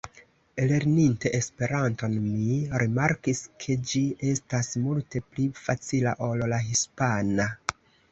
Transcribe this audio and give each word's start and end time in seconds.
Lerninte 0.69 1.31
Esperanton 1.39 2.15
mi 2.29 2.47
rimarkis, 2.83 3.41
ke 3.63 3.75
ĝi 3.91 4.01
estas 4.31 4.71
multe 4.87 5.21
pli 5.35 5.45
facila 5.67 6.15
ol 6.29 6.43
la 6.55 6.61
hispana. 6.71 7.47